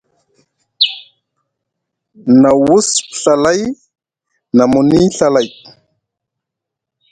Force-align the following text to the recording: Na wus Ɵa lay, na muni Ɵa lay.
Na 2.41 2.49
wus 2.65 2.87
Ɵa 3.21 3.33
lay, 3.43 3.61
na 4.55 4.63
muni 4.71 4.99
Ɵa 5.17 5.27
lay. 5.35 5.47